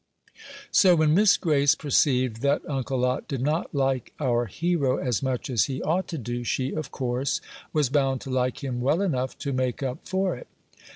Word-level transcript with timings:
So 0.71 0.95
when 0.95 1.13
Miss 1.13 1.37
Grace 1.37 1.75
perceived 1.75 2.41
that 2.41 2.67
Uncle 2.67 2.97
Lot 2.97 3.27
did 3.27 3.39
not 3.41 3.71
like 3.75 4.13
our 4.19 4.47
hero 4.47 4.97
as 4.97 5.21
much 5.21 5.47
as 5.47 5.65
he 5.65 5.79
ought 5.83 6.07
to 6.07 6.17
do, 6.17 6.43
she, 6.43 6.71
of 6.73 6.89
course, 6.89 7.39
was 7.71 7.89
bound 7.89 8.19
to 8.21 8.31
like 8.31 8.63
him 8.63 8.81
well 8.81 9.03
enough 9.03 9.37
to 9.37 9.53
make 9.53 9.83
up 9.83 9.99
for 10.07 10.35
it. 10.35 10.47